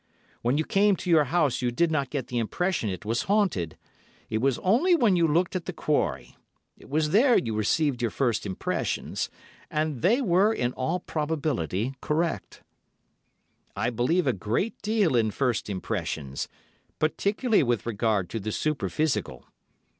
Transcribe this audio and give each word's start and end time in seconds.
When 0.41 0.57
you 0.57 0.65
came 0.65 0.95
to 0.95 1.11
your 1.11 1.25
house 1.25 1.61
you 1.61 1.69
did 1.69 1.91
not 1.91 2.09
get 2.09 2.25
the 2.25 2.39
impression 2.39 2.89
it 2.89 3.05
was 3.05 3.21
haunted; 3.29 3.77
it 4.31 4.39
was 4.39 4.57
only 4.63 4.95
when 4.95 5.15
you 5.15 5.27
looked 5.27 5.55
at 5.55 5.65
the 5.65 5.73
quarry—it 5.73 6.89
was 6.89 7.11
there 7.11 7.37
you 7.37 7.53
received 7.53 8.01
your 8.01 8.09
first 8.09 8.43
impressions—and 8.47 10.01
they 10.01 10.19
were, 10.19 10.51
in 10.51 10.73
all 10.73 10.99
probability, 11.01 11.93
correct. 12.01 12.63
I 13.75 13.91
believe 13.91 14.25
a 14.25 14.33
great 14.33 14.81
deal 14.81 15.15
in 15.15 15.29
first 15.29 15.69
impressions, 15.69 16.47
particularly 16.97 17.61
with 17.61 17.85
regard 17.85 18.27
to 18.31 18.39
the 18.39 18.51
superphysical. 18.51 19.45